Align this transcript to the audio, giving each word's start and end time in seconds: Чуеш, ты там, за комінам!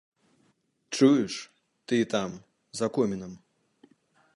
Чуеш, 0.95 1.35
ты 1.91 1.95
там, 2.15 2.31
за 2.81 2.87
комінам! 2.97 3.39